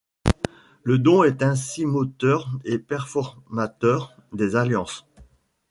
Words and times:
Le 0.81 0.97
don 0.97 1.21
est 1.23 1.43
ainsi 1.43 1.85
moteur 1.85 2.49
et 2.65 2.79
performateur 2.79 4.17
des 4.33 4.55
alliances. 4.55 5.05